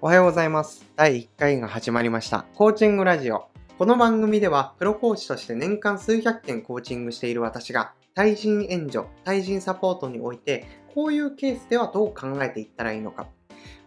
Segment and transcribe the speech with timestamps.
[0.00, 0.86] おはようございます。
[0.94, 2.46] 第1回が始まりました。
[2.54, 3.48] コーチングラジオ。
[3.78, 13.26] この番組では、プロコーチとして年間数百件コーチングしている私が、対人援助、対人サポートにおいて、こういうケースではどう考えていったらいいのか、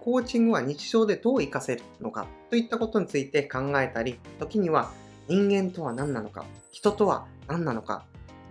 [0.02, 4.92] コーチングは日常でどう活かせるのか、といったことについて考えたり、時には
[5.30, 6.44] 人間とは何なのか、
[6.74, 8.04] 人とは何なのか、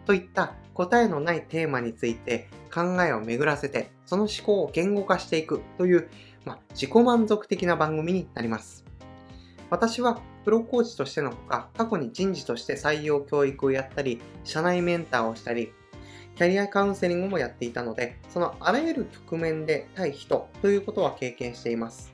[0.06, 6.08] といった答えのないテーマについて考えを巡らせて、その思考を言語化していくという
[6.50, 8.84] まあ、自己満足的な番組になります。
[9.70, 15.72] 私はプロコーチとしてのほか、過去に人事として採用教育をやったり、社内メンターをしたり、
[16.34, 22.12] キャリアカウンセリングもやっていたので、そのあらゆる局面で対人ということは経験しています。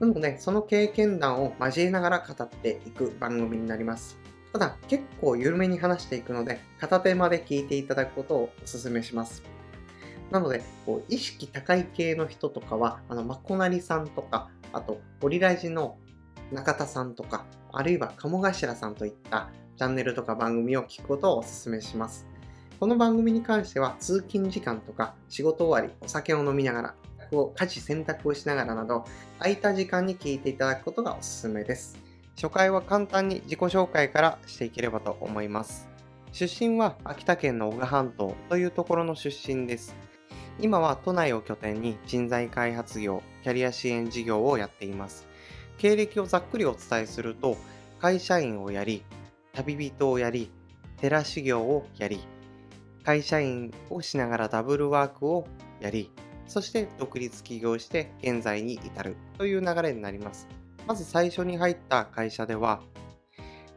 [0.00, 4.18] なので、その経験談を交えながら語っていく番組になります。
[4.52, 9.55] ただ、結構緩めに話していくので、片手まで聞いていただくことをお勧めします。
[10.30, 15.98] なので、こう意識高い系の人とかは、あの、まこなりさんとか、あと、オリラジの
[16.52, 22.26] 中田さんとか、あるいは鴨頭さんといったチャンネルとか番組を聞くことをお勧めします。
[22.78, 26.94] この番組に関しては、通勤時間とか、仕事終わり、お酒を飲みながら、
[27.54, 29.04] 家事選択をしながらなど、
[29.38, 31.98] 空いた時間に聞いていただくことがおすすめです。
[32.36, 35.88] 初回は簡単に自己紹介からしていければと思います。
[36.32, 39.96] 出身は秋田県の男鹿半島というところの出身です。
[40.58, 45.26] 今は都内を拠点に人材開発業、キャリア支援事業をやっています。
[45.76, 47.58] 経歴をざっくりお伝えすると、
[48.00, 49.02] 会社員をやり、
[49.52, 50.50] 旅人をやり、
[50.98, 52.20] 寺修行をやり、
[53.04, 55.46] 会社員をしながらダブルワークを
[55.78, 56.10] やり、
[56.46, 60.48] そして独立起業して現在に至るという流れになります。
[60.86, 62.80] まず最初に入った会社では、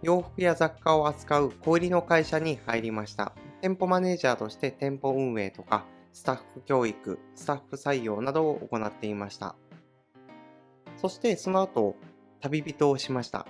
[0.02, 3.34] 洋服や雑貨を扱う小売りの会社に入りました。
[3.62, 9.56] 店舗マネージャーとして店舗運営とかスタッフ教育、スタッフ採用などを行っていました。
[10.98, 11.96] そしてその後、
[12.42, 13.46] 旅人をしました。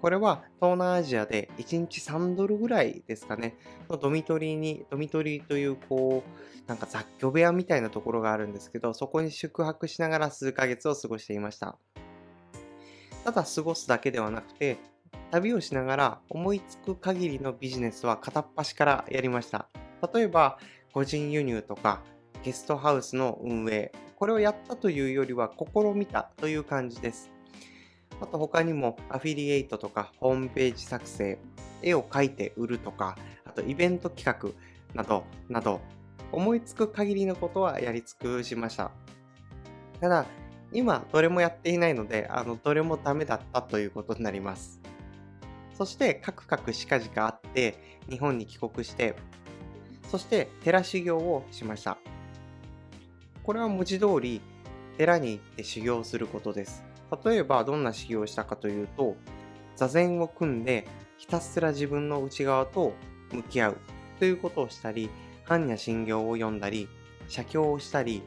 [0.00, 3.56] これは東南アジアで1日3ドルぐらいですかね、
[3.88, 11.76] のドミトリーに、ドミトリーというこう、なんか雑居部屋みたいなところがあるんですけど、そこに宿泊しながら数ヶ月を過ごしていました。
[13.24, 14.78] ただ過ごすだけではなくて、
[15.30, 19.68] 旅をしながら思いつく限りのビジネスは片っ端からやりました。
[20.14, 20.58] 例えば、
[20.92, 22.02] 個人輸入とか
[22.42, 27.30] ゲストハウスの運営、これをやったというよりは試みたという感じです。
[28.20, 31.38] あと他にもアフィリエイトとかホームページ作成、
[31.82, 34.50] 絵を描いて売るとか、あとイベント企画
[34.94, 35.80] などなど
[36.32, 38.90] 思いつく限りのことはやり尽くしました。
[40.00, 40.26] ただ、
[40.72, 44.80] 今どれもやっていないので、あのどれもダメだったということになります。
[45.74, 49.16] そしてカクカクしかじかあって日本に帰国して
[50.10, 51.96] そして寺修行をしました。
[53.44, 54.40] これは文字通り
[54.98, 56.82] 寺に行って修行することです。
[57.24, 59.16] 例えばどんな修行をしたかというと、
[59.76, 62.92] 座禅を組んでひたすら自分の内側と
[63.32, 63.76] 向き合う
[64.18, 65.10] ということをしたり、
[65.46, 66.88] 般若心経を読んだり、
[67.28, 68.22] 写経をしたり、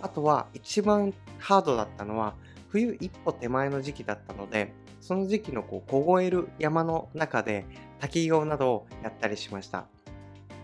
[0.00, 2.34] あとは一番ハードだったのは
[2.68, 7.66] 冬一歩手前の時期だったので、その時期のこう凍える山の中で
[8.00, 9.86] 滝行などをやったりしました。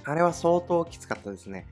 [0.05, 1.67] あれは相当きつかったですね。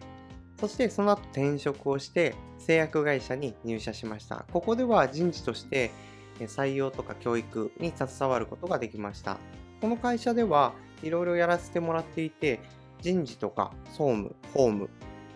[0.60, 4.44] そしてその後転職をして製薬会社に入社しました。
[4.52, 5.90] ここでは人事として
[6.38, 9.38] 採用とか教育に携わることができました。
[9.80, 10.72] この会社では
[11.02, 12.60] いろいろやらせてもらっていて、
[13.00, 14.88] 人事とか総務、法務、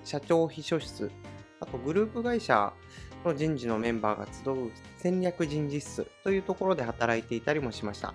[0.04, 1.10] 社長秘書室、
[1.58, 2.72] あとグループ会社
[3.24, 8.14] の人事のメンバーが集う戦略人事室というところで働いていたりもしました。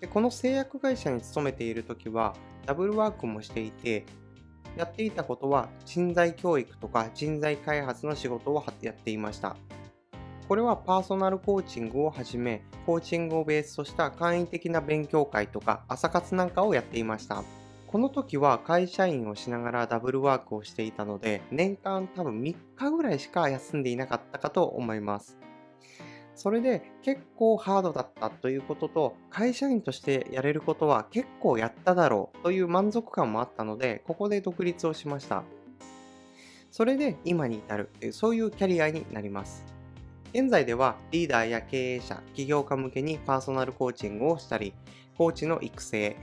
[0.00, 2.34] でこの製薬会社に勤めている時は
[2.66, 4.04] ダブルワークもしていて、
[4.76, 9.56] やっていたことは人材教育とか人材開発の仕事をやっていました。
[10.48, 17.42] これはパーソナルコーチングをはじめ、コーチングをベースとした簡易的な勉強会とか朝活なんかをやっていました。
[17.86, 25.38] この時は会社員をしながらダブルワークをしていたので、年間多分3日ぐらいしか休んでいなかったかと思います。
[26.36, 35.44] それで結構ハードだったということと、会社員としてやれることは結構やっただろうという満足感もあったので、ここで独立をしました。
[36.70, 39.64] それで今に至るという、そういうキャリアになります。
[40.34, 44.74] 現在ではリーダーや経営者、起業家向けにパーソナルコーチングをしたり、
[45.16, 46.16] コーチの育成、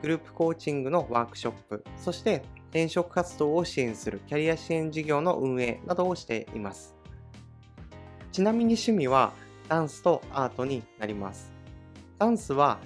[0.00, 6.96] グループコーチングのワークショップ、そして転職活動を支援するキャリア支援事業の運営などをしています。
[8.32, 9.34] ちなみに趣味は
[9.70, 11.52] ダンスとアートになります。
[12.18, 12.80] ダンスは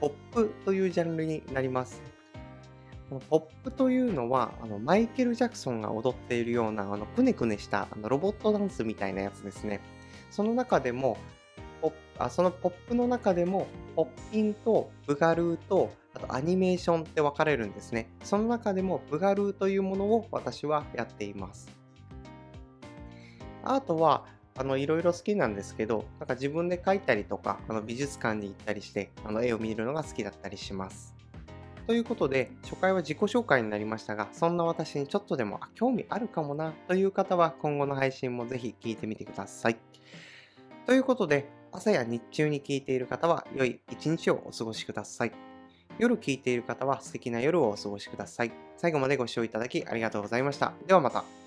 [0.00, 2.02] ポップというジャンルになります。
[3.08, 9.80] このポップというのはあのマイケル・ジャクソンが踊っているようなあのくねくねしたあのロボットダンスみたいなやつですね。
[10.32, 11.18] その中でも、
[11.80, 18.10] ポッあそのポップの中でも、ポッピンとブガルーと、あとアニメーションって分かれるんですね。
[18.24, 21.70] その中でもブガルーというものを私はやっています。
[23.62, 31.14] アートは、あの、いろいろ好きなんですけど、なんか自分で描いたりとか、あの美術館に行ったりして、あの絵を見るのが好きだったりします。
[31.86, 39.76] ということで、初回は自己紹介になりましたが、そんな私にちょっとでもあ興味あるかもなという方は、今後の配信もぜひ聞いてみてください。
[40.86, 45.32] ということで、朝や日中に聞いている方は、良い一日をお過ごしください。
[45.98, 48.52] 夜聞いている方は素敵な夜をお過ごしください。
[48.76, 50.72] 最後までご視聴いただきありがとうございました。
[50.86, 51.43] ではまた。